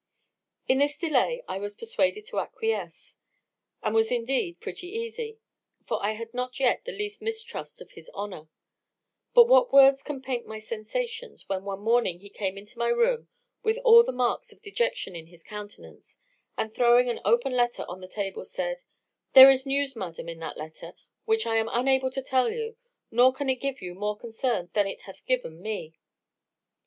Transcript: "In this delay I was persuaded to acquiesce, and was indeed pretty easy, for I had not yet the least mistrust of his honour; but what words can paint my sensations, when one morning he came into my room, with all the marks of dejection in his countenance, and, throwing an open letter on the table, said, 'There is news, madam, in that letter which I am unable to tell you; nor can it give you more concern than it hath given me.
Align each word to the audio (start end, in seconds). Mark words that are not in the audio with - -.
"In 0.67 0.79
this 0.79 0.97
delay 0.97 1.43
I 1.47 1.59
was 1.59 1.75
persuaded 1.75 2.25
to 2.25 2.39
acquiesce, 2.39 3.17
and 3.83 3.93
was 3.93 4.11
indeed 4.11 4.59
pretty 4.59 4.87
easy, 4.87 5.37
for 5.85 6.03
I 6.03 6.13
had 6.13 6.33
not 6.33 6.59
yet 6.59 6.85
the 6.85 6.91
least 6.91 7.21
mistrust 7.21 7.81
of 7.81 7.91
his 7.91 8.09
honour; 8.15 8.49
but 9.35 9.47
what 9.47 9.71
words 9.71 10.01
can 10.01 10.19
paint 10.19 10.47
my 10.47 10.57
sensations, 10.57 11.47
when 11.47 11.65
one 11.65 11.81
morning 11.81 12.19
he 12.21 12.31
came 12.31 12.57
into 12.57 12.79
my 12.79 12.87
room, 12.87 13.27
with 13.61 13.77
all 13.85 14.01
the 14.01 14.11
marks 14.11 14.51
of 14.51 14.63
dejection 14.63 15.15
in 15.15 15.27
his 15.27 15.43
countenance, 15.43 16.17
and, 16.57 16.73
throwing 16.73 17.07
an 17.07 17.21
open 17.23 17.51
letter 17.53 17.85
on 17.87 18.01
the 18.01 18.07
table, 18.07 18.43
said, 18.43 18.81
'There 19.33 19.51
is 19.51 19.67
news, 19.67 19.95
madam, 19.95 20.27
in 20.27 20.39
that 20.39 20.57
letter 20.57 20.95
which 21.25 21.45
I 21.45 21.57
am 21.57 21.69
unable 21.71 22.09
to 22.09 22.23
tell 22.23 22.49
you; 22.51 22.75
nor 23.11 23.31
can 23.33 23.49
it 23.49 23.57
give 23.57 23.83
you 23.83 23.93
more 23.93 24.17
concern 24.17 24.71
than 24.73 24.87
it 24.87 25.03
hath 25.03 25.23
given 25.27 25.61
me. 25.61 25.93